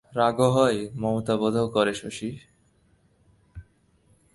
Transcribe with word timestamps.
রাগও 0.15 0.49
হয়, 0.51 0.79
মমতাও 0.95 1.37
বোধ 1.37 1.55
করে 1.73 1.93
শশী। 1.93 2.29